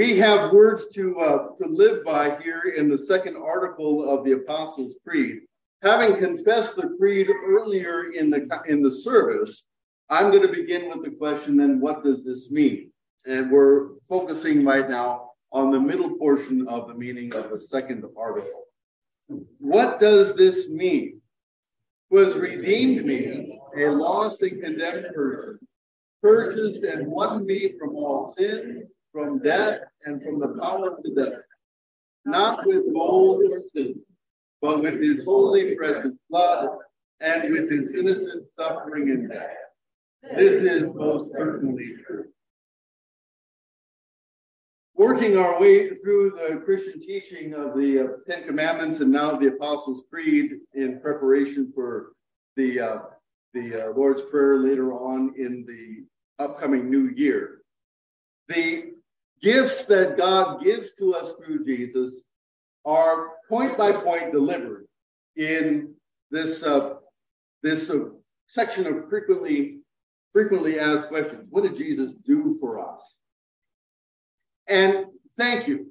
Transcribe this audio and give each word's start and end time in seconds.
We 0.00 0.16
have 0.16 0.50
words 0.50 0.88
to, 0.94 1.20
uh, 1.20 1.48
to 1.58 1.66
live 1.66 2.06
by 2.06 2.38
here 2.42 2.72
in 2.74 2.88
the 2.88 2.96
second 2.96 3.36
article 3.36 4.08
of 4.08 4.24
the 4.24 4.32
Apostles' 4.32 4.94
Creed. 5.06 5.40
Having 5.82 6.16
confessed 6.16 6.74
the 6.74 6.96
creed 6.98 7.28
earlier 7.28 8.10
in 8.10 8.30
the, 8.30 8.48
in 8.66 8.80
the 8.80 8.90
service, 8.90 9.66
I'm 10.08 10.30
going 10.30 10.40
to 10.40 10.48
begin 10.48 10.88
with 10.88 11.04
the 11.04 11.10
question 11.10 11.58
then, 11.58 11.82
what 11.82 12.02
does 12.02 12.24
this 12.24 12.50
mean? 12.50 12.90
And 13.26 13.50
we're 13.50 13.88
focusing 14.08 14.64
right 14.64 14.88
now 14.88 15.32
on 15.52 15.70
the 15.70 15.78
middle 15.78 16.16
portion 16.16 16.66
of 16.66 16.88
the 16.88 16.94
meaning 16.94 17.34
of 17.34 17.50
the 17.50 17.58
second 17.58 18.02
article. 18.16 18.68
What 19.58 19.98
does 19.98 20.34
this 20.34 20.70
mean? 20.70 21.20
Was 22.08 22.38
redeemed 22.38 23.04
me, 23.04 23.60
a 23.76 23.90
lost 23.90 24.40
and 24.40 24.62
condemned 24.62 25.08
person, 25.14 25.58
purchased 26.22 26.82
and 26.82 27.06
won 27.06 27.46
me 27.46 27.72
from 27.78 27.96
all 27.96 28.26
sins, 28.26 28.84
from 29.12 29.40
death, 29.40 29.80
and 30.04 30.22
from 30.22 30.38
the 30.38 30.48
power 30.60 30.92
of 30.96 31.02
the 31.02 31.10
devil, 31.10 31.40
not 32.24 32.66
with 32.66 32.92
gold 32.94 33.42
or 33.50 33.60
silver, 33.74 34.00
but 34.60 34.82
with 34.82 35.00
his 35.00 35.24
holy 35.24 35.74
precious 35.74 36.12
blood, 36.28 36.68
and 37.20 37.50
with 37.50 37.70
his 37.70 37.90
innocent 37.92 38.46
suffering 38.56 39.10
and 39.10 39.30
death. 39.30 39.50
This 40.36 40.62
is 40.62 40.94
most 40.94 41.30
certainly 41.32 41.88
true. 42.06 42.26
Working 44.94 45.38
our 45.38 45.58
way 45.58 45.88
through 45.88 46.32
the 46.32 46.60
Christian 46.62 47.00
teaching 47.00 47.54
of 47.54 47.74
the 47.74 48.00
uh, 48.00 48.06
Ten 48.30 48.44
Commandments 48.44 49.00
and 49.00 49.10
now 49.10 49.34
the 49.34 49.48
Apostles' 49.48 50.04
Creed 50.10 50.58
in 50.74 51.00
preparation 51.00 51.72
for 51.74 52.12
the 52.56 52.80
uh, 52.80 52.98
the 53.54 53.86
uh, 53.86 53.92
Lord's 53.94 54.22
Prayer 54.22 54.58
later 54.58 54.92
on 54.92 55.34
in 55.38 55.64
the 55.66 56.04
upcoming 56.40 56.90
new 56.90 57.08
year. 57.08 57.62
The 58.48 58.92
gifts 59.42 59.84
that 59.86 60.16
God 60.16 60.62
gives 60.62 60.94
to 60.94 61.14
us 61.14 61.34
through 61.34 61.64
Jesus 61.64 62.24
are 62.84 63.32
point 63.48 63.76
by 63.76 63.92
point 63.92 64.32
delivered 64.32 64.86
in 65.36 65.94
this 66.30 66.62
uh, 66.62 66.94
this 67.62 67.90
uh, 67.90 68.06
section 68.46 68.86
of 68.86 69.08
frequently 69.08 69.80
frequently 70.32 70.78
asked 70.78 71.08
questions. 71.08 71.48
What 71.50 71.64
did 71.64 71.76
Jesus 71.76 72.14
do 72.26 72.56
for 72.60 72.78
us? 72.78 73.02
And 74.68 75.06
thank 75.36 75.66
you. 75.66 75.88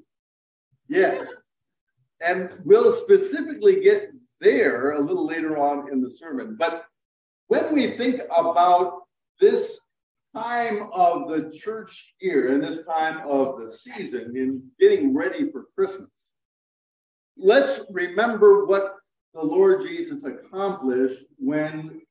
Yes. 0.88 1.27
And 2.22 2.53
we'll 2.64 2.94
specifically 2.94 3.81
get 3.81 4.11
there 4.42 4.92
a 4.92 5.00
little 5.00 5.27
later 5.27 5.58
on 5.58 5.92
in 5.92 6.02
the 6.02 6.09
sermon. 6.09 6.55
But 6.58 6.86
when 7.47 7.73
we 7.73 7.92
think 7.92 8.22
about 8.36 9.03
this 9.39 9.80
time 10.35 10.89
of 10.94 11.30
the 11.30 11.52
church 11.52 12.13
year 12.19 12.53
and 12.53 12.63
this 12.63 12.85
time 12.85 13.27
of 13.27 13.59
the 13.59 13.69
season 13.69 14.33
in 14.36 14.63
getting 14.80 15.13
ready 15.13 15.52
for 15.52 15.66
Christmas, 15.75 16.09
let's 17.38 17.81
remember 17.91 18.66
what 18.66 18.95
the 19.33 19.41
Lord 19.41 19.81
Jesus 19.81 20.23
accomplished 20.23 21.23
when 21.38 22.02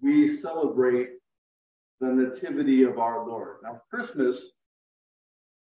we 0.00 0.36
celebrate 0.36 1.10
the 2.00 2.08
nativity 2.08 2.84
of 2.84 2.98
our 2.98 3.26
Lord. 3.26 3.56
Now, 3.62 3.82
Christmas 3.90 4.52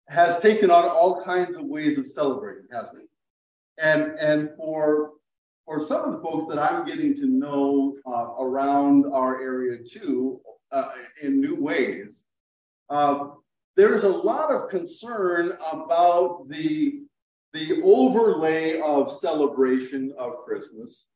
has 0.08 0.38
taken 0.40 0.70
on 0.70 0.84
all 0.84 1.22
kinds 1.22 1.56
of 1.56 1.64
ways 1.64 1.98
of 1.98 2.10
celebrating, 2.10 2.66
hasn't 2.70 3.02
it? 3.02 3.08
And 3.78 4.18
and 4.18 4.50
for 4.56 5.12
for 5.64 5.82
some 5.82 6.04
of 6.04 6.12
the 6.12 6.20
folks 6.20 6.54
that 6.54 6.60
I'm 6.60 6.84
getting 6.84 7.14
to 7.14 7.26
know 7.26 7.96
uh, 8.06 8.42
around 8.42 9.06
our 9.12 9.40
area 9.40 9.78
too, 9.82 10.40
uh, 10.72 10.92
in 11.22 11.40
new 11.40 11.56
ways, 11.56 12.24
uh, 12.90 13.28
there's 13.76 14.04
a 14.04 14.08
lot 14.08 14.50
of 14.50 14.70
concern 14.70 15.56
about 15.72 16.48
the 16.48 17.00
the 17.52 17.80
overlay 17.84 18.80
of 18.80 19.12
celebration 19.12 20.12
of 20.18 20.44
Christmas, 20.44 21.06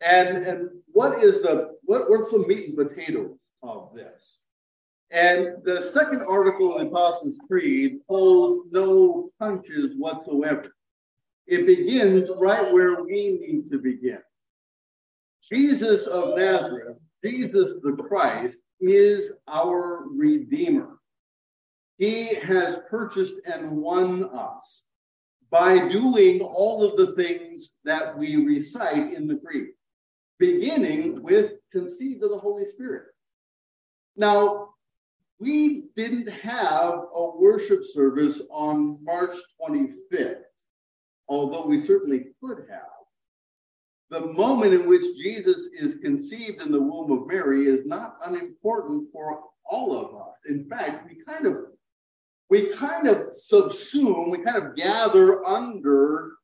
and 0.00 0.38
and 0.46 0.70
what 0.86 1.22
is 1.22 1.42
the 1.42 1.76
what 1.82 2.08
what's 2.08 2.30
the 2.30 2.46
meat 2.46 2.68
and 2.68 2.76
potatoes 2.76 3.38
of 3.62 3.94
this? 3.94 4.40
And 5.10 5.62
the 5.64 5.82
second 5.92 6.22
article 6.22 6.74
of 6.74 6.80
the 6.80 6.86
Apostles' 6.88 7.36
Creed 7.46 7.98
holds 8.08 8.68
no 8.72 9.30
punches 9.38 9.94
whatsoever. 9.96 10.74
It 11.46 11.66
begins 11.66 12.30
right 12.38 12.72
where 12.72 13.02
we 13.02 13.38
need 13.38 13.70
to 13.70 13.78
begin. 13.78 14.18
Jesus 15.42 16.06
of 16.06 16.36
Nazareth, 16.38 16.96
Jesus 17.24 17.72
the 17.82 17.92
Christ, 17.92 18.60
is 18.80 19.32
our 19.48 20.04
Redeemer. 20.10 20.98
He 21.96 22.34
has 22.34 22.80
purchased 22.90 23.36
and 23.46 23.70
won 23.70 24.24
us 24.24 24.84
by 25.50 25.88
doing 25.88 26.42
all 26.42 26.82
of 26.82 26.96
the 26.96 27.14
things 27.14 27.74
that 27.84 28.18
we 28.18 28.36
recite 28.44 29.14
in 29.14 29.26
the 29.26 29.36
Creed, 29.36 29.68
beginning 30.38 31.22
with 31.22 31.52
conceived 31.72 32.22
of 32.24 32.30
the 32.30 32.38
Holy 32.38 32.66
Spirit. 32.66 33.06
Now, 34.16 34.70
we 35.38 35.84
didn't 35.96 36.28
have 36.28 37.04
a 37.14 37.30
worship 37.36 37.84
service 37.84 38.42
on 38.50 38.98
March 39.02 39.34
25th, 39.60 40.42
although 41.28 41.66
we 41.66 41.78
certainly 41.78 42.26
could 42.42 42.66
have. 42.68 43.03
The 44.14 44.32
moment 44.32 44.72
in 44.72 44.86
which 44.86 45.02
Jesus 45.16 45.66
is 45.76 45.96
conceived 45.96 46.62
in 46.62 46.70
the 46.70 46.80
womb 46.80 47.10
of 47.10 47.26
Mary 47.26 47.66
is 47.66 47.84
not 47.84 48.16
unimportant 48.24 49.08
for 49.10 49.42
all 49.68 49.92
of 49.92 50.14
us. 50.14 50.36
In 50.48 50.68
fact, 50.68 51.10
we 51.10 51.16
kind 51.24 51.48
of 51.48 51.56
we 52.48 52.68
kind 52.68 53.08
of 53.08 53.32
subsume, 53.32 54.30
we 54.30 54.38
kind 54.38 54.56
of 54.56 54.76
gather 54.76 55.44
under 55.44 56.34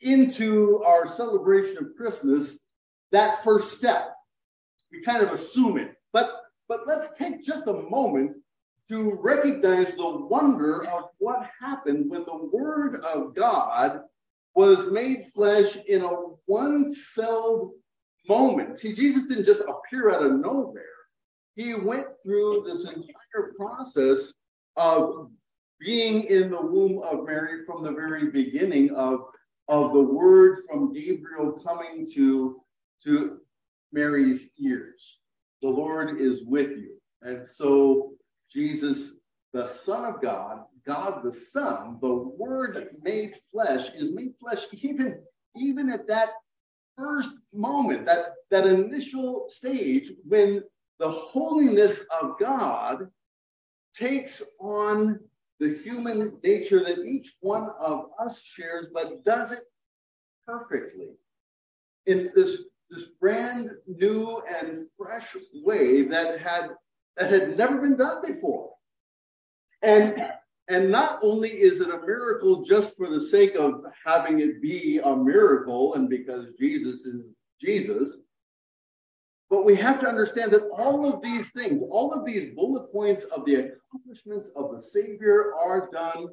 into 0.00 0.82
our 0.86 1.06
celebration 1.06 1.76
of 1.76 1.94
Christmas 1.98 2.60
that 3.12 3.44
first 3.44 3.76
step. 3.76 4.14
We 4.90 5.02
kind 5.02 5.22
of 5.22 5.32
assume 5.32 5.76
it. 5.76 5.96
But 6.14 6.34
but 6.66 6.86
let's 6.86 7.08
take 7.18 7.44
just 7.44 7.66
a 7.66 7.74
moment 7.74 8.36
to 8.88 9.18
recognize 9.20 9.94
the 9.96 10.16
wonder 10.16 10.86
of 10.86 11.10
what 11.18 11.50
happened 11.60 12.08
when 12.08 12.24
the 12.24 12.48
Word 12.50 13.02
of 13.14 13.34
God 13.34 14.00
was 14.54 14.90
made 14.90 15.26
flesh 15.26 15.76
in 15.88 16.02
a 16.02 16.10
one 16.46 16.92
celled 16.92 17.72
moment. 18.28 18.78
See, 18.78 18.94
Jesus 18.94 19.26
didn't 19.26 19.46
just 19.46 19.62
appear 19.62 20.10
out 20.10 20.22
of 20.22 20.40
nowhere, 20.40 20.84
He 21.54 21.74
went 21.74 22.06
through 22.22 22.64
this 22.66 22.84
entire 22.84 23.52
process 23.56 24.32
of 24.76 25.30
being 25.80 26.24
in 26.24 26.50
the 26.50 26.60
womb 26.60 27.02
of 27.02 27.24
Mary 27.24 27.64
from 27.64 27.84
the 27.84 27.92
very 27.92 28.30
beginning 28.30 28.90
of, 28.94 29.20
of 29.68 29.92
the 29.92 30.00
word 30.00 30.62
from 30.68 30.92
Gabriel 30.92 31.52
coming 31.52 32.08
to, 32.14 32.60
to 33.04 33.38
Mary's 33.92 34.50
ears 34.58 35.20
the 35.62 35.68
Lord 35.68 36.20
is 36.20 36.44
with 36.44 36.70
you. 36.70 36.96
And 37.22 37.46
so 37.48 38.12
Jesus, 38.50 39.17
the 39.52 39.66
Son 39.66 40.04
of 40.04 40.20
God, 40.20 40.64
God 40.86 41.22
the 41.22 41.32
Son, 41.32 41.98
the 42.00 42.14
Word 42.14 42.96
made 43.02 43.34
flesh, 43.50 43.90
is 43.94 44.12
made 44.12 44.34
flesh 44.40 44.64
even, 44.82 45.20
even 45.56 45.90
at 45.90 46.06
that 46.08 46.30
first 46.96 47.30
moment, 47.52 48.06
that, 48.06 48.34
that 48.50 48.66
initial 48.66 49.48
stage 49.48 50.12
when 50.26 50.62
the 50.98 51.10
holiness 51.10 52.04
of 52.20 52.38
God 52.38 53.08
takes 53.94 54.42
on 54.60 55.20
the 55.60 55.78
human 55.82 56.38
nature 56.44 56.80
that 56.80 56.98
each 57.04 57.34
one 57.40 57.70
of 57.80 58.10
us 58.20 58.42
shares, 58.42 58.88
but 58.92 59.24
does 59.24 59.52
it 59.52 59.62
perfectly. 60.46 61.10
In 62.06 62.30
this 62.34 62.62
this 62.90 63.08
brand 63.20 63.70
new 63.86 64.42
and 64.48 64.86
fresh 64.96 65.36
way 65.62 66.02
that 66.02 66.40
had 66.40 66.70
that 67.16 67.30
had 67.30 67.56
never 67.56 67.80
been 67.80 67.96
done 67.96 68.22
before. 68.24 68.70
And 69.82 70.32
and 70.70 70.90
not 70.90 71.18
only 71.22 71.48
is 71.48 71.80
it 71.80 71.88
a 71.88 72.00
miracle 72.00 72.62
just 72.62 72.96
for 72.96 73.08
the 73.08 73.20
sake 73.20 73.54
of 73.54 73.84
having 74.04 74.40
it 74.40 74.60
be 74.60 75.00
a 75.02 75.16
miracle 75.16 75.94
and 75.94 76.10
because 76.10 76.48
Jesus 76.58 77.06
is 77.06 77.24
Jesus, 77.58 78.18
but 79.48 79.64
we 79.64 79.74
have 79.76 79.98
to 80.00 80.08
understand 80.08 80.52
that 80.52 80.68
all 80.76 81.10
of 81.10 81.22
these 81.22 81.50
things, 81.52 81.82
all 81.90 82.12
of 82.12 82.26
these 82.26 82.54
bullet 82.54 82.92
points 82.92 83.24
of 83.24 83.46
the 83.46 83.54
accomplishments 83.90 84.50
of 84.56 84.72
the 84.72 84.82
Savior 84.82 85.54
are 85.54 85.88
done 85.90 86.28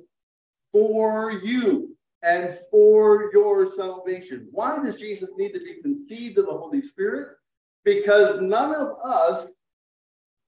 for 0.74 1.32
you 1.32 1.96
and 2.22 2.58
for 2.70 3.30
your 3.32 3.72
salvation. 3.72 4.50
Why 4.52 4.84
does 4.84 4.98
Jesus 4.98 5.32
need 5.38 5.54
to 5.54 5.60
be 5.60 5.82
conceived 5.82 6.38
of 6.38 6.48
the 6.48 6.58
Holy 6.58 6.82
Spirit? 6.82 7.38
Because 7.86 8.42
none 8.42 8.76
of 8.76 8.98
us 9.02 9.46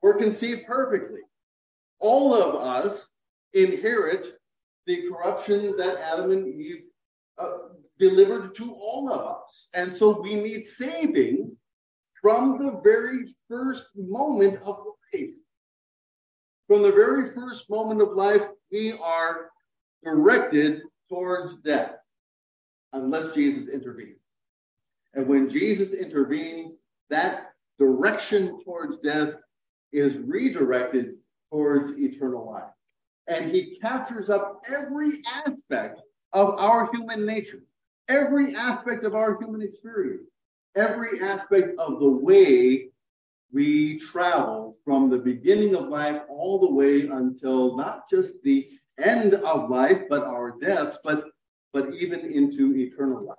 were 0.02 0.16
conceived 0.16 0.66
perfectly. 0.66 1.22
All 2.00 2.34
of 2.34 2.56
us 2.56 3.10
inherit 3.54 4.40
the 4.86 5.10
corruption 5.10 5.76
that 5.78 5.98
Adam 5.98 6.32
and 6.32 6.48
Eve 6.48 6.84
uh, 7.38 7.58
delivered 8.00 8.56
to 8.56 8.72
all 8.72 9.12
of 9.12 9.26
us. 9.26 9.70
And 9.74 9.94
so 9.94 10.22
we 10.22 10.36
need 10.36 10.64
saving 10.64 11.56
from 12.22 12.64
the 12.64 12.80
very 12.84 13.26
first 13.50 13.88
moment 13.96 14.60
of 14.64 14.80
life. 15.14 15.30
From 16.68 16.84
the 16.84 16.92
very 16.92 17.34
first 17.34 17.70
moment 17.70 18.02
of 18.02 18.10
life, 18.14 18.46
we 18.72 18.94
are 18.94 19.50
directed 20.04 20.82
towards 21.10 21.62
death 21.62 21.96
unless 22.94 23.34
Jesus 23.34 23.70
intervenes. 23.70 24.20
And 25.14 25.28
when 25.28 25.50
Jesus 25.50 25.94
intervenes, 25.94 26.78
that 27.10 27.52
direction 27.80 28.62
towards 28.64 29.00
death 29.00 29.34
is 29.92 30.18
redirected 30.18 31.16
towards 31.52 31.98
eternal 31.98 32.50
life. 32.52 32.72
And 33.28 33.52
he 33.52 33.78
captures 33.82 34.30
up 34.30 34.64
every 34.74 35.22
aspect 35.46 36.02
of 36.34 36.56
our 36.60 36.90
human 36.92 37.26
nature, 37.26 37.62
every 38.10 38.56
aspect 38.56 39.04
of 39.04 39.16
our 39.16 39.38
human 39.40 39.62
experience, 39.62 40.30
every 40.76 41.20
aspect 41.22 41.78
of 41.80 42.00
the 42.00 42.10
way 42.10 42.90
we 43.52 43.98
travel 44.00 44.78
from 44.84 45.10
the 45.10 45.18
beginning 45.18 45.76
of 45.76 45.88
life 45.88 46.22
all 46.30 46.60
the 46.60 46.72
way 46.72 47.08
until 47.08 47.76
not 47.76 48.10
just 48.10 48.42
the 48.44 48.70
end 49.00 49.36
of 49.36 49.70
life, 49.70 50.04
but 50.10 50.24
our 50.24 50.56
deaths, 50.60 50.98
but, 51.04 51.26
but 51.74 51.94
even 51.94 52.20
into 52.32 52.76
eternal 52.76 53.26
life. 53.26 53.38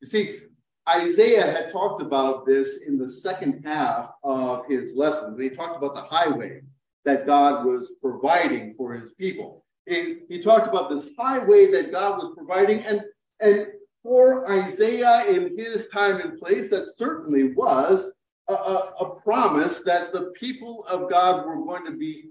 You 0.00 0.06
see, 0.06 0.40
Isaiah 0.88 1.50
had 1.50 1.70
talked 1.70 2.02
about 2.02 2.46
this 2.46 2.78
in 2.86 2.98
the 2.98 3.10
second 3.10 3.64
half 3.64 4.12
of 4.24 4.66
his 4.66 4.94
lesson. 4.94 5.40
He 5.40 5.50
talked 5.50 5.76
about 5.76 5.94
the 5.94 6.02
highway 6.02 6.62
that 7.04 7.26
God 7.26 7.64
was 7.64 7.92
providing 8.02 8.74
for 8.74 8.94
his 8.94 9.12
people. 9.12 9.64
He, 9.86 10.18
he 10.28 10.40
talked 10.40 10.68
about 10.68 10.90
this 10.90 11.10
highway 11.18 11.70
that 11.70 11.92
God 11.92 12.18
was 12.18 12.34
providing, 12.36 12.80
and, 12.80 13.02
and 13.40 13.66
for 14.02 14.50
Isaiah 14.50 15.24
in 15.26 15.56
his 15.58 15.88
time 15.88 16.20
and 16.20 16.38
place, 16.38 16.70
that 16.70 16.92
certainly 16.98 17.52
was 17.54 18.10
a, 18.48 18.52
a, 18.52 18.94
a 19.00 19.20
promise 19.20 19.80
that 19.80 20.12
the 20.12 20.32
people 20.38 20.84
of 20.90 21.10
God 21.10 21.46
were 21.46 21.56
going 21.56 21.84
to 21.86 21.92
be 21.92 22.30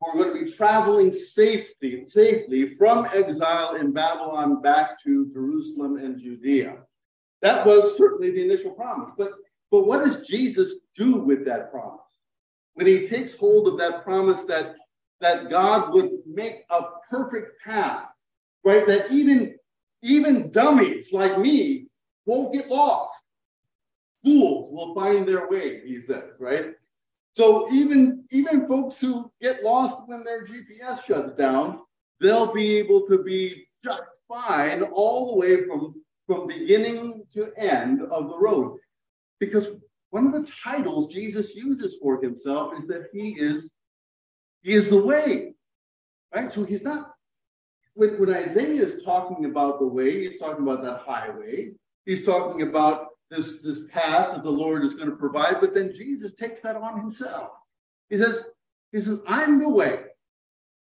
were 0.00 0.24
going 0.24 0.38
to 0.38 0.44
be 0.44 0.52
traveling 0.52 1.12
safely, 1.12 2.04
safely 2.06 2.74
from 2.74 3.06
exile 3.14 3.76
in 3.76 3.92
Babylon 3.92 4.60
back 4.60 5.02
to 5.02 5.30
Jerusalem 5.32 5.96
and 5.96 6.20
Judea. 6.20 6.78
That 7.42 7.66
was 7.66 7.96
certainly 7.96 8.30
the 8.30 8.42
initial 8.42 8.72
promise. 8.72 9.12
But, 9.16 9.32
but 9.70 9.86
what 9.86 10.04
does 10.04 10.26
Jesus 10.26 10.74
do 10.94 11.20
with 11.20 11.44
that 11.46 11.70
promise? 11.70 12.03
When 12.74 12.86
he 12.86 13.06
takes 13.06 13.36
hold 13.36 13.68
of 13.68 13.78
that 13.78 14.04
promise 14.04 14.44
that, 14.44 14.76
that 15.20 15.48
God 15.50 15.92
would 15.92 16.10
make 16.26 16.64
a 16.70 16.82
perfect 17.08 17.62
path, 17.62 18.08
right? 18.64 18.86
That 18.86 19.10
even, 19.10 19.56
even 20.02 20.50
dummies 20.50 21.12
like 21.12 21.38
me 21.38 21.86
won't 22.26 22.52
get 22.52 22.68
lost. 22.68 23.10
Fools 24.22 24.72
will 24.72 24.94
find 24.94 25.26
their 25.26 25.48
way, 25.48 25.82
he 25.86 26.00
says, 26.00 26.30
right? 26.40 26.74
So 27.34 27.70
even, 27.72 28.24
even 28.30 28.66
folks 28.66 29.00
who 29.00 29.30
get 29.40 29.62
lost 29.62 30.02
when 30.06 30.24
their 30.24 30.44
GPS 30.44 31.04
shuts 31.04 31.34
down, 31.34 31.80
they'll 32.20 32.52
be 32.52 32.76
able 32.76 33.06
to 33.06 33.22
be 33.22 33.66
just 33.82 34.02
fine 34.28 34.82
all 34.82 35.32
the 35.32 35.38
way 35.38 35.66
from 35.66 35.94
from 36.26 36.46
beginning 36.46 37.24
to 37.32 37.52
end 37.56 38.02
of 38.02 38.28
the 38.28 38.38
road. 38.38 38.78
Because 39.40 39.68
one 40.14 40.28
of 40.28 40.32
the 40.32 40.48
titles 40.64 41.12
Jesus 41.12 41.56
uses 41.56 41.96
for 42.00 42.22
himself 42.22 42.72
is 42.78 42.86
that 42.86 43.08
he 43.12 43.30
is 43.30 43.68
he 44.62 44.72
is 44.72 44.88
the 44.88 45.04
way. 45.04 45.54
Right? 46.32 46.52
So 46.52 46.62
he's 46.62 46.84
not 46.84 47.10
when, 47.94 48.10
when 48.20 48.30
Isaiah 48.30 48.84
is 48.84 49.02
talking 49.02 49.46
about 49.46 49.80
the 49.80 49.88
way, 49.88 50.20
he's 50.20 50.38
talking 50.38 50.62
about 50.62 50.84
that 50.84 51.00
highway. 51.00 51.72
He's 52.06 52.24
talking 52.24 52.62
about 52.62 53.08
this, 53.28 53.58
this 53.60 53.88
path 53.88 54.34
that 54.34 54.44
the 54.44 54.50
Lord 54.50 54.84
is 54.84 54.94
going 54.94 55.10
to 55.10 55.16
provide, 55.16 55.60
but 55.60 55.74
then 55.74 55.92
Jesus 55.92 56.32
takes 56.32 56.60
that 56.60 56.76
on 56.76 57.00
himself. 57.00 57.50
He 58.08 58.16
says, 58.16 58.44
He 58.92 59.00
says, 59.00 59.20
I'm 59.26 59.58
the 59.58 59.68
way, 59.68 59.98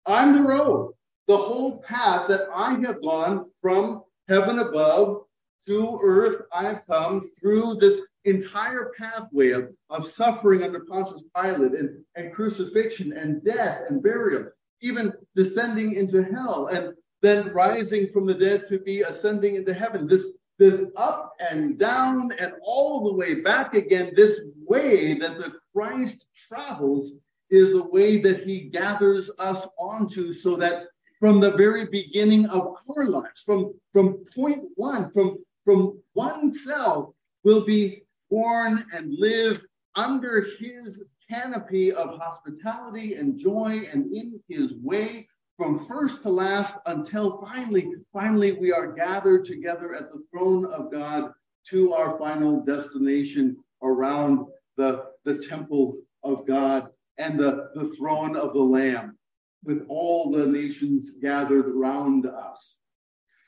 I'm 0.06 0.33
the 0.33 0.48
road, 0.48 0.94
the 1.27 1.38
whole 1.38 1.81
path 1.81 2.27
that 2.27 2.48
I 2.54 2.74
have 2.86 3.01
gone 3.01 3.50
from 3.60 4.04
heaven 4.30 4.60
above 4.60 5.24
to 5.66 6.00
earth 6.04 6.44
I 6.54 6.66
have 6.66 6.83
come 6.88 7.24
through 7.39 7.77
this 7.81 8.01
entire 8.25 8.92
pathway 8.98 9.51
of, 9.51 9.69
of 9.89 10.07
suffering 10.07 10.63
under 10.63 10.81
Pontius 10.81 11.24
Pilate 11.36 11.74
and, 11.74 12.04
and 12.16 12.33
crucifixion 12.33 13.13
and 13.13 13.44
death 13.44 13.83
and 13.89 14.04
burial, 14.04 14.50
even 14.81 15.13
descending 15.36 15.94
into 15.94 16.24
hell 16.24 16.68
and 16.68 16.94
then 17.22 17.54
rising 17.54 18.07
from 18.10 18.25
the 18.25 18.33
dead 18.33 18.68
to 18.68 18.80
be 18.80 19.01
ascending 19.01 19.56
into 19.56 19.74
heaven. 19.74 20.07
This, 20.07 20.25
this 20.57 20.81
up 20.95 21.33
and 21.51 21.77
down 21.77 22.31
and 22.39 22.54
all 22.62 23.04
the 23.04 23.13
way 23.13 23.42
back 23.42 23.75
again, 23.75 24.12
this 24.16 24.42
way 24.66 25.13
that 25.16 25.38
the 25.38 25.54
Christ 25.74 26.27
travels 26.48 27.12
is 27.50 27.72
the 27.72 27.88
way 27.88 28.19
that 28.22 28.44
he 28.44 28.62
gathers 28.62 29.30
us 29.39 29.68
onto 29.77 30.33
so 30.33 30.56
that 30.57 30.86
from 31.19 31.39
the 31.39 31.51
very 31.51 31.86
beginning 31.86 32.48
of 32.50 32.75
our 32.89 33.06
lives, 33.06 33.42
from, 33.42 33.74
from 33.94 34.25
point 34.36 34.63
one, 34.75 35.12
from, 35.12 35.38
from 35.63 36.00
one 36.13 36.54
cell, 36.54 37.16
will 37.44 37.63
be 37.63 38.01
born 38.30 38.86
and 38.94 39.13
live 39.18 39.62
under 39.95 40.48
his 40.60 41.04
canopy 41.30 41.92
of 41.92 42.18
hospitality 42.18 43.16
and 43.16 43.39
joy 43.39 43.81
and 43.92 44.12
in 44.12 44.39
his 44.48 44.74
way 44.75 45.27
from 45.57 45.80
first 45.80 46.22
to 46.24 46.30
last 46.30 46.75
until 46.86 47.42
finally, 47.42 47.89
finally 48.12 48.51
we 48.54 48.74
are 48.74 48.92
gathered 48.92 49.45
together 49.45 49.95
at 49.95 50.12
the 50.12 50.24
throne 50.31 50.66
of 50.66 50.92
God 50.92 51.31
to 51.68 51.94
our 51.94 52.18
final 52.19 52.62
destination 52.62 53.57
around 53.81 54.45
the, 54.77 55.06
the 55.24 55.38
temple 55.38 55.98
of 56.24 56.45
God 56.45 56.89
and 57.18 57.39
the, 57.39 57.69
the 57.75 57.88
throne 57.98 58.36
of 58.36 58.54
the 58.54 58.60
Lamb 58.62 59.18
with 59.63 59.86
all 59.88 60.30
the 60.30 60.45
nations 60.45 61.12
gathered 61.22 61.68
around 61.68 62.25
us. 62.25 62.77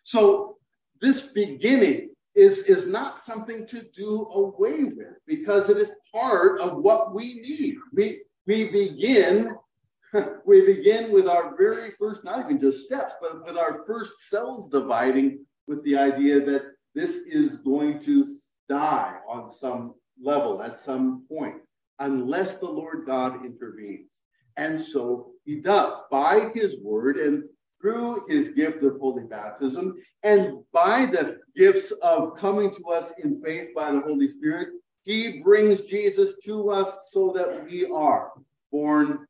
So 0.03 0.57
this 1.01 1.21
beginning 1.21 2.09
is, 2.38 2.60
is 2.60 2.86
not 2.88 3.19
something 3.19 3.66
to 3.68 3.81
do 3.94 4.24
away 4.34 4.84
with 4.86 5.16
because 5.25 5.69
it 5.69 5.78
is 5.78 5.92
part 6.13 6.62
of 6.62 6.78
what 6.78 7.13
we 7.13 7.34
need. 7.36 7.78
We, 7.92 8.22
we 8.45 8.69
begin 8.69 9.56
we 10.45 10.62
begin 10.62 11.12
with 11.12 11.28
our 11.28 11.56
very 11.57 11.92
first, 12.00 12.24
not 12.24 12.39
even 12.39 12.60
just 12.60 12.86
steps, 12.86 13.16
but 13.22 13.45
with 13.45 13.57
our 13.57 13.84
first 13.86 14.30
cells 14.30 14.69
dividing 14.69 15.45
with 15.68 15.84
the 15.84 15.98
idea 15.98 16.39
that 16.39 16.72
this 16.95 17.18
is 17.28 17.57
going 17.57 18.00
to 18.00 18.36
die 18.69 19.18
on 19.28 19.50
some 19.50 19.95
level 20.22 20.62
at 20.63 20.80
some 20.80 21.25
point, 21.28 21.56
unless 22.00 22.56
the 22.56 22.69
Lord 22.69 23.06
God 23.06 23.45
intervenes. 23.45 24.10
And 24.56 24.80
so 24.80 25.31
he 25.45 25.56
does 25.56 26.00
by 26.10 26.51
his 26.56 26.80
word 26.81 27.18
and 27.18 27.44
through 27.81 28.25
his 28.27 28.50
gift 28.50 28.83
of 28.83 29.00
holy 29.00 29.24
baptism 29.24 29.95
and 30.24 30.63
by 30.72 31.05
the 31.05 31.39
gifts 31.55 31.91
of 32.01 32.36
coming 32.38 32.74
to 32.75 32.86
us 32.88 33.13
in 33.24 33.41
faith 33.41 33.69
by 33.75 33.91
the 33.91 34.01
Holy 34.01 34.27
Spirit, 34.27 34.69
he 35.03 35.39
brings 35.41 35.84
Jesus 35.84 36.36
to 36.43 36.69
us 36.69 37.10
so 37.12 37.34
that 37.36 37.65
we 37.65 37.86
are 37.86 38.31
born 38.72 39.25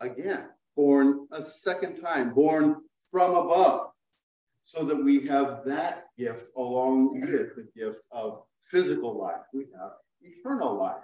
again, 0.00 0.46
born 0.74 1.28
a 1.32 1.42
second 1.42 2.00
time, 2.00 2.34
born 2.34 2.76
from 3.10 3.36
above, 3.36 3.90
so 4.64 4.84
that 4.84 4.96
we 4.96 5.26
have 5.26 5.62
that 5.64 6.06
gift 6.18 6.46
along 6.56 7.20
with 7.20 7.54
the 7.54 7.68
gift 7.76 8.00
of 8.10 8.42
physical 8.64 9.16
life. 9.16 9.42
We 9.52 9.66
have 9.78 9.92
eternal 10.22 10.74
life. 10.74 11.02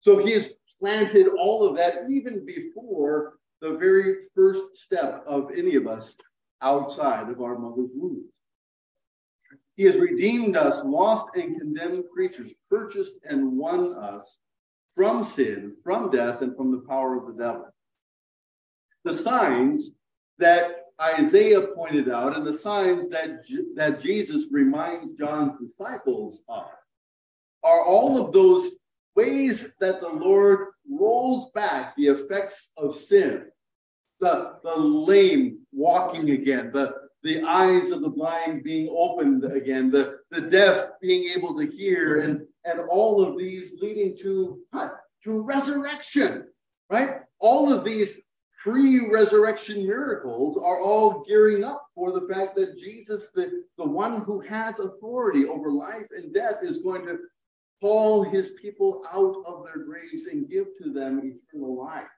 So 0.00 0.18
he 0.18 0.32
has 0.32 0.50
planted 0.78 1.28
all 1.28 1.66
of 1.66 1.76
that 1.76 2.10
even 2.10 2.44
before 2.44 3.38
the 3.64 3.78
very 3.78 4.16
first 4.34 4.76
step 4.76 5.24
of 5.26 5.50
any 5.56 5.74
of 5.74 5.86
us 5.86 6.14
outside 6.60 7.30
of 7.30 7.40
our 7.40 7.58
mother's 7.58 7.88
womb. 7.94 8.22
He 9.74 9.84
has 9.84 9.96
redeemed 9.96 10.54
us, 10.54 10.84
lost 10.84 11.34
and 11.34 11.58
condemned 11.58 12.04
creatures, 12.12 12.52
purchased 12.68 13.14
and 13.24 13.56
won 13.56 13.94
us 13.94 14.38
from 14.94 15.24
sin, 15.24 15.76
from 15.82 16.10
death, 16.10 16.42
and 16.42 16.54
from 16.54 16.72
the 16.72 16.86
power 16.86 17.16
of 17.16 17.26
the 17.26 17.42
devil. 17.42 17.74
The 19.04 19.16
signs 19.16 19.92
that 20.38 20.82
Isaiah 21.00 21.62
pointed 21.62 22.10
out 22.10 22.36
and 22.36 22.46
the 22.46 22.52
signs 22.52 23.08
that, 23.08 23.46
that 23.76 23.98
Jesus 23.98 24.44
reminds 24.50 25.16
John's 25.16 25.54
disciples 25.58 26.42
of 26.50 26.66
are 27.62 27.82
all 27.82 28.22
of 28.22 28.34
those 28.34 28.76
ways 29.16 29.68
that 29.80 30.02
the 30.02 30.08
Lord 30.10 30.68
rolls 30.86 31.50
back 31.54 31.96
the 31.96 32.08
effects 32.08 32.72
of 32.76 32.94
sin. 32.94 33.46
The, 34.24 34.54
the 34.64 34.74
lame 34.74 35.58
walking 35.70 36.30
again, 36.30 36.72
the, 36.72 36.94
the 37.22 37.42
eyes 37.42 37.90
of 37.90 38.00
the 38.00 38.08
blind 38.08 38.64
being 38.64 38.88
opened 38.88 39.44
again, 39.44 39.90
the, 39.90 40.20
the 40.30 40.40
deaf 40.40 40.92
being 41.02 41.28
able 41.36 41.54
to 41.58 41.66
hear, 41.70 42.20
and, 42.20 42.46
and 42.64 42.80
all 42.88 43.22
of 43.22 43.36
these 43.36 43.74
leading 43.82 44.16
to 44.22 44.62
what? 44.70 44.98
To 45.24 45.42
resurrection, 45.42 46.46
right? 46.88 47.16
All 47.38 47.70
of 47.70 47.84
these 47.84 48.18
pre-resurrection 48.62 49.86
miracles 49.86 50.56
are 50.56 50.80
all 50.80 51.22
gearing 51.28 51.62
up 51.62 51.86
for 51.94 52.10
the 52.18 52.26
fact 52.26 52.56
that 52.56 52.78
Jesus, 52.78 53.28
the, 53.34 53.64
the 53.76 53.84
one 53.84 54.22
who 54.22 54.40
has 54.40 54.78
authority 54.78 55.44
over 55.44 55.70
life 55.70 56.06
and 56.16 56.32
death, 56.32 56.60
is 56.62 56.78
going 56.78 57.04
to 57.04 57.18
call 57.82 58.22
his 58.22 58.52
people 58.52 59.04
out 59.12 59.36
of 59.46 59.66
their 59.66 59.84
graves 59.84 60.24
and 60.32 60.48
give 60.48 60.68
to 60.82 60.94
them 60.94 61.18
eternal 61.18 61.76
life. 61.76 62.08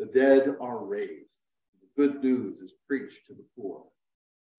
The 0.00 0.06
dead 0.06 0.56
are 0.62 0.82
raised. 0.82 1.42
The 1.82 2.02
good 2.02 2.24
news 2.24 2.62
is 2.62 2.72
preached 2.88 3.26
to 3.26 3.34
the 3.34 3.44
poor. 3.54 3.84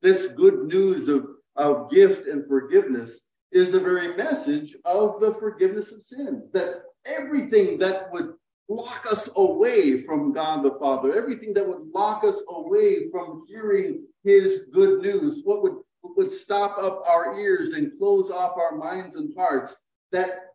This 0.04 0.28
good 0.28 0.66
news 0.66 1.08
of, 1.08 1.26
of 1.56 1.90
gift 1.90 2.28
and 2.28 2.48
forgiveness 2.48 3.22
is 3.52 3.72
the 3.72 3.80
very 3.80 4.16
message 4.16 4.76
of 4.86 5.20
the 5.20 5.34
forgiveness 5.34 5.92
of 5.92 6.04
sins. 6.04 6.44
That 6.54 6.84
everything 7.08 7.80
that 7.80 8.12
would 8.14 8.36
lock 8.70 9.08
us 9.12 9.32
away 9.36 10.04
from 10.04 10.32
God 10.32 10.62
the 10.62 10.78
Father, 10.80 11.16
everything 11.16 11.56
that 11.56 11.68
would 11.68 11.88
lock 11.92 12.24
us 12.24 12.40
away 12.48 13.10
from 13.10 13.44
hearing 13.48 14.06
his 14.24 14.66
good 14.72 15.02
news, 15.02 15.42
what 15.44 15.64
would, 15.64 15.78
would 16.04 16.32
stop 16.32 16.78
up 16.78 17.02
our 17.10 17.40
ears 17.40 17.70
and 17.70 17.98
close 17.98 18.30
off 18.30 18.60
our 18.60 18.76
minds 18.76 19.16
and 19.16 19.34
hearts, 19.36 19.76
that 20.12 20.52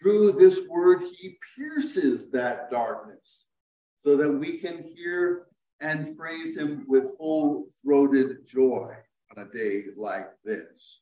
through 0.00 0.32
this 0.32 0.68
word, 0.68 1.02
he 1.02 1.36
pierces 1.56 2.30
that 2.30 2.70
darkness 2.70 3.48
so 4.04 4.16
that 4.16 4.30
we 4.30 4.58
can 4.58 4.82
hear 4.96 5.46
and 5.80 6.16
praise 6.16 6.56
him 6.56 6.84
with 6.88 7.16
full 7.18 7.66
throated 7.82 8.46
joy 8.46 8.92
on 9.36 9.44
a 9.44 9.52
day 9.56 9.84
like 9.96 10.28
this. 10.44 11.00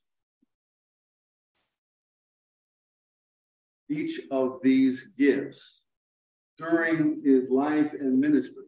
Each 3.91 4.21
of 4.31 4.59
these 4.63 5.09
gifts 5.19 5.83
during 6.59 7.23
his 7.25 7.49
life 7.49 7.93
and 7.95 8.19
ministry 8.19 8.65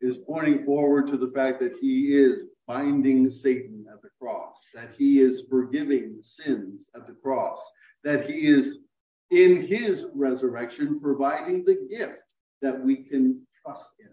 is 0.00 0.18
pointing 0.18 0.64
forward 0.64 1.08
to 1.08 1.16
the 1.16 1.30
fact 1.34 1.60
that 1.60 1.76
he 1.80 2.14
is 2.14 2.44
binding 2.66 3.30
Satan 3.30 3.84
at 3.92 4.02
the 4.02 4.08
cross, 4.20 4.68
that 4.74 4.90
he 4.96 5.20
is 5.20 5.46
forgiving 5.48 6.18
sins 6.22 6.90
at 6.94 7.06
the 7.06 7.14
cross, 7.14 7.70
that 8.04 8.28
he 8.28 8.46
is 8.46 8.78
in 9.30 9.60
his 9.60 10.06
resurrection 10.14 11.00
providing 11.00 11.64
the 11.64 11.86
gift 11.90 12.22
that 12.62 12.80
we 12.82 12.96
can 12.96 13.46
trust 13.62 13.90
in. 14.00 14.08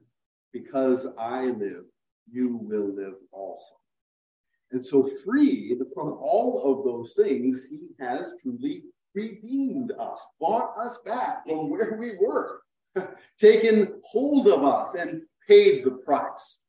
Because 0.51 1.07
I 1.17 1.45
live, 1.45 1.85
you 2.31 2.59
will 2.61 2.93
live 2.93 3.15
also. 3.31 3.75
And 4.71 4.85
so, 4.85 5.09
free 5.23 5.75
from 5.93 6.17
all 6.19 6.61
of 6.63 6.85
those 6.85 7.13
things, 7.13 7.67
he 7.69 7.89
has 7.99 8.35
truly 8.41 8.83
redeemed 9.13 9.91
us, 9.99 10.25
bought 10.39 10.75
us 10.77 10.99
back 11.05 11.45
from 11.45 11.69
where 11.69 11.97
we 11.99 12.15
were, 12.19 12.61
taken 13.39 13.99
hold 14.03 14.47
of 14.47 14.63
us, 14.63 14.95
and 14.95 15.21
paid 15.47 15.85
the 15.85 15.91
price 15.91 16.59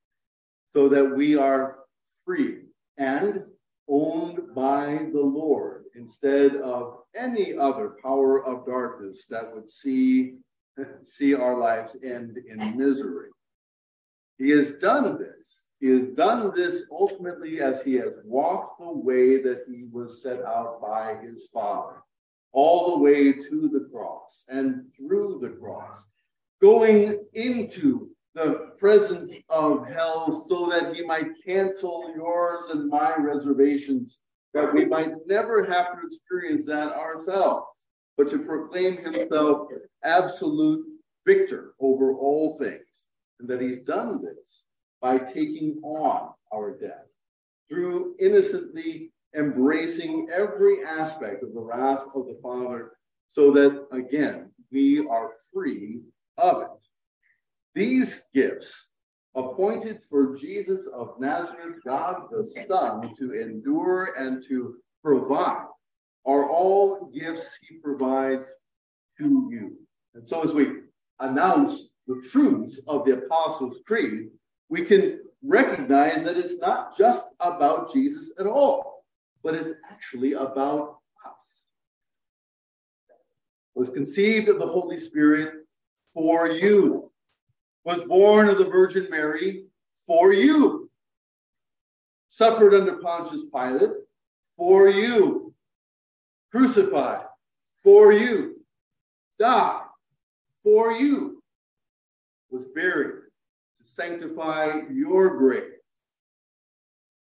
so 0.75 0.89
that 0.89 1.05
we 1.05 1.37
are 1.37 1.79
free 2.25 2.63
and 2.99 3.45
owned 3.89 4.55
by 4.55 5.07
the 5.13 5.21
Lord 5.21 5.85
instead 5.95 6.57
of 6.57 6.99
any 7.15 7.57
other 7.57 7.97
power 8.03 8.45
of 8.45 8.67
darkness 8.67 9.27
that 9.27 9.55
would 9.55 9.71
see, 9.71 10.35
see 11.03 11.35
our 11.35 11.59
lives 11.59 11.97
end 12.03 12.39
in 12.49 12.77
misery. 12.77 13.29
He 14.39 14.51
has 14.51 14.73
done 14.73 15.19
this. 15.19 15.69
He 15.81 15.89
has 15.91 16.09
done 16.09 16.53
this 16.55 16.85
ultimately 16.91 17.61
as 17.61 17.83
he 17.83 17.95
has 17.95 18.13
walked 18.25 18.81
the 18.81 18.91
way 18.91 19.43
that 19.43 19.65
he 19.69 19.85
was 19.91 20.23
set 20.23 20.43
out 20.45 20.81
by 20.81 21.17
his 21.23 21.49
Father, 21.53 22.03
all 22.53 22.93
the 22.93 23.03
way 23.03 23.33
to 23.33 23.69
the 23.73 23.89
cross 23.93 24.45
and 24.49 24.87
through 24.97 25.41
the 25.43 25.51
cross, 25.51 26.11
going 26.61 27.25
into 27.35 28.09
the 28.35 28.73
presence 28.79 29.37
of 29.49 29.87
hell 29.87 30.33
so 30.33 30.67
that 30.69 30.95
he 30.95 31.05
might 31.05 31.29
cancel 31.45 32.13
yours 32.17 32.71
and 32.71 32.89
my 32.89 33.15
reservations, 33.17 34.21
that 34.55 34.73
we 34.73 34.85
might 34.85 35.13
never 35.27 35.65
have 35.65 35.93
to 35.93 36.07
experience 36.07 36.67
that 36.67 36.93
ourselves, 36.93 37.85
but 38.17 38.31
to 38.31 38.39
proclaim 38.39 38.97
himself 38.97 39.69
absolute 40.05 40.85
victor 41.27 41.75
over 41.81 42.15
all 42.15 42.57
things. 42.59 42.81
And 43.41 43.49
that 43.49 43.61
he's 43.61 43.81
done 43.81 44.23
this 44.23 44.65
by 45.01 45.19
taking 45.19 45.81
on 45.83 46.33
our 46.53 46.79
death 46.79 47.07
through 47.69 48.15
innocently 48.21 49.11
embracing 49.37 50.29
every 50.33 50.85
aspect 50.85 51.43
of 51.43 51.53
the 51.53 51.61
wrath 51.61 52.05
of 52.15 52.27
the 52.27 52.39
Father, 52.43 52.93
so 53.29 53.51
that 53.51 53.87
again 53.91 54.51
we 54.71 55.05
are 55.09 55.33
free 55.53 56.01
of 56.39 56.63
it. 56.63 56.69
These 57.75 58.23
gifts, 58.33 58.91
appointed 59.35 60.01
for 60.09 60.37
Jesus 60.37 60.87
of 60.87 61.19
Nazareth, 61.19 61.77
God 61.85 62.29
the 62.31 62.45
Son, 62.69 63.13
to 63.19 63.33
endure 63.33 64.15
and 64.17 64.45
to 64.49 64.77
provide, 65.03 65.67
are 66.25 66.49
all 66.49 67.11
gifts 67.13 67.59
he 67.69 67.79
provides 67.79 68.47
to 69.19 69.49
you. 69.51 69.77
And 70.15 70.29
so, 70.29 70.43
as 70.43 70.53
we 70.53 70.69
announce 71.21 71.91
the 72.07 72.23
truths 72.31 72.81
of 72.87 73.05
the 73.05 73.19
Apostles' 73.19 73.79
Creed, 73.87 74.29
we 74.69 74.85
can 74.85 75.21
recognize 75.43 76.25
that 76.25 76.37
it's 76.37 76.59
not 76.59 76.97
just 76.97 77.27
about 77.41 77.93
Jesus 77.93 78.33
at 78.39 78.47
all, 78.47 79.05
but 79.43 79.55
it's 79.55 79.73
actually 79.91 80.35
about 80.35 80.99
us. 81.25 81.63
Was 83.75 83.91
conceived 83.91 84.49
of 84.49 84.59
the 84.59 84.67
Holy 84.67 84.99
Spirit 84.99 85.67
for 86.13 86.49
you 86.49 87.11
was 87.85 88.01
born 88.03 88.49
of 88.49 88.59
the 88.59 88.65
Virgin 88.65 89.07
Mary 89.11 89.67
for 90.07 90.33
you, 90.33 90.91
suffered 92.29 92.75
under 92.75 92.97
Pontius 92.97 93.45
Pilate 93.55 93.91
for 94.57 94.89
you, 94.89 95.55
crucified 96.51 97.27
for 97.83 98.13
you, 98.13 98.65
died 99.39 99.84
for 100.65 100.93
you, 100.93 101.43
was 102.51 102.65
buried 102.75 103.21
to 103.81 103.87
sanctify 103.89 104.81
your 104.91 105.37
grave, 105.37 105.75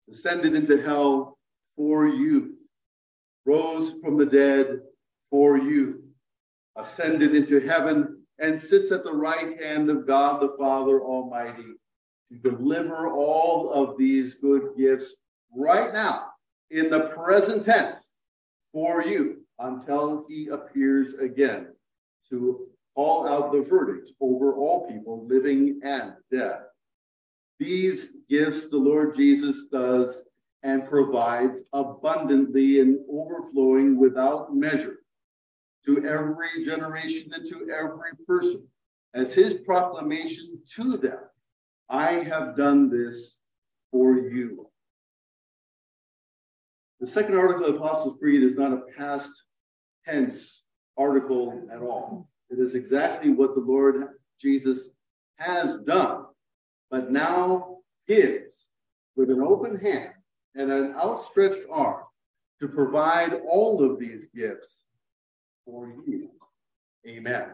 descended 0.09 0.55
into 0.55 0.81
hell 0.81 1.37
for 1.75 2.07
you, 2.07 2.55
rose 3.45 3.95
from 4.01 4.17
the 4.17 4.25
dead 4.25 4.79
for 5.29 5.57
you, 5.57 6.03
ascended 6.77 7.35
into 7.35 7.59
heaven 7.59 8.23
and 8.39 8.59
sits 8.59 8.91
at 8.91 9.03
the 9.03 9.13
right 9.13 9.61
hand 9.61 9.89
of 9.89 10.07
God 10.07 10.41
the 10.41 10.55
Father 10.57 11.01
Almighty 11.01 11.73
to 12.29 12.37
deliver 12.37 13.09
all 13.09 13.71
of 13.71 13.97
these 13.97 14.35
good 14.35 14.71
gifts 14.77 15.15
right 15.55 15.93
now 15.93 16.27
in 16.71 16.89
the 16.89 17.07
present 17.09 17.63
tense 17.63 18.13
for 18.71 19.03
you 19.03 19.41
until 19.59 20.25
he 20.27 20.47
appears 20.47 21.13
again 21.13 21.67
to 22.29 22.67
call 22.95 23.27
out 23.27 23.51
the 23.51 23.61
verdict 23.61 24.11
over 24.19 24.53
all 24.53 24.87
people, 24.87 25.25
living 25.27 25.79
and 25.83 26.13
dead. 26.31 26.61
These 27.59 28.17
gifts 28.29 28.69
the 28.69 28.77
Lord 28.77 29.15
Jesus 29.15 29.67
does 29.71 30.23
and 30.63 30.87
provides 30.87 31.61
abundantly 31.73 32.79
and 32.79 32.99
overflowing 33.09 33.99
without 33.99 34.55
measure 34.55 34.99
to 35.85 36.05
every 36.05 36.63
generation 36.63 37.31
and 37.33 37.45
to 37.47 37.69
every 37.69 38.11
person 38.25 38.67
as 39.13 39.33
his 39.33 39.55
proclamation 39.55 40.61
to 40.75 40.97
them 40.97 41.19
I 41.89 42.23
have 42.23 42.57
done 42.57 42.89
this 42.89 43.37
for 43.91 44.17
you. 44.17 44.69
The 46.99 47.07
second 47.07 47.37
article 47.37 47.65
of 47.65 47.73
the 47.73 47.79
Apostles' 47.79 48.17
Creed 48.17 48.41
is 48.41 48.57
not 48.57 48.73
a 48.73 48.81
past 48.97 49.31
tense 50.05 50.65
article 50.97 51.67
at 51.71 51.81
all. 51.81 52.29
It 52.49 52.59
is 52.59 52.75
exactly 52.75 53.31
what 53.31 53.55
the 53.55 53.61
Lord 53.61 54.07
Jesus 54.39 54.91
has 55.37 55.79
done, 55.81 56.25
but 56.91 57.11
now 57.11 57.77
gives 58.07 58.69
with 59.15 59.29
an 59.29 59.41
open 59.41 59.79
hand 59.79 60.13
and 60.55 60.71
an 60.71 60.93
outstretched 60.95 61.65
arm 61.71 62.03
to 62.59 62.67
provide 62.67 63.33
all 63.49 63.83
of 63.83 63.99
these 63.99 64.27
gifts 64.35 64.83
for 65.65 65.93
you. 66.07 66.29
Amen. 67.07 67.49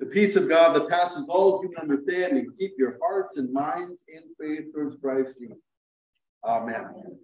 The 0.00 0.06
peace 0.06 0.36
of 0.36 0.48
God 0.48 0.74
that 0.74 0.88
passes 0.88 1.24
all 1.28 1.62
human 1.62 1.78
understanding, 1.78 2.48
keep 2.58 2.72
your 2.76 2.98
hearts 3.00 3.36
and 3.36 3.52
minds 3.52 4.04
in 4.08 4.22
faith 4.40 4.72
towards 4.74 4.96
Christ 5.00 5.38
Jesus. 5.38 5.56
Amen. 6.44 7.18